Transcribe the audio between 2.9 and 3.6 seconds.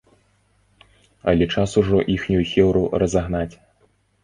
разагнаць.